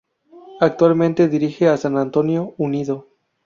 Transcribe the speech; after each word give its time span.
Actualmente 0.61 1.27
dirige 1.27 1.67
a 1.67 1.77
San 1.77 1.95
Antonio 1.95 2.55
Unido. 2.57 3.05